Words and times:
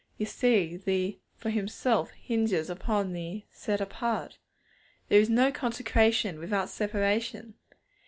You 0.17 0.25
see, 0.25 0.77
the 0.77 1.19
'for 1.37 1.51
Himself' 1.51 2.09
hinges 2.13 2.71
upon 2.71 3.13
the 3.13 3.43
'set 3.51 3.79
apart.' 3.81 4.39
There 5.09 5.19
is 5.21 5.29
no 5.29 5.51
consecration 5.51 6.39
without 6.39 6.69
separation. 6.69 7.53